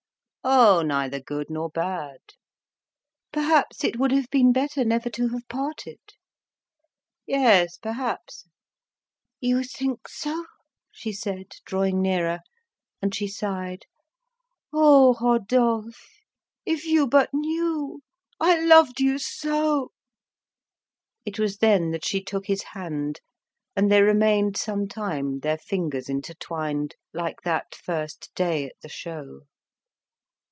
[0.43, 2.17] "Oh, neither good nor bad."
[3.31, 5.99] "Perhaps it would have been better never to have parted."
[7.27, 8.47] "Yes, perhaps."
[9.39, 10.45] "You think so?"
[10.91, 12.39] she said, drawing nearer,
[13.03, 13.85] and she sighed.
[14.73, 16.07] "Oh, Rodolphe!
[16.65, 18.01] if you but knew!
[18.39, 19.91] I loved you so!"
[21.23, 23.19] It was then that she took his hand,
[23.75, 29.41] and they remained some time, their fingers intertwined, like that first day at the Show.